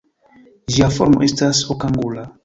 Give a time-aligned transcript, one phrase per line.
[0.75, 2.25] Ĝia formo estas okangula.